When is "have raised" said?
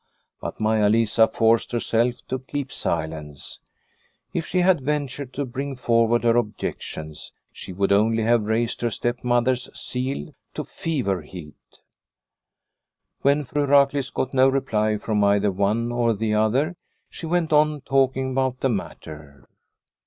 8.23-8.81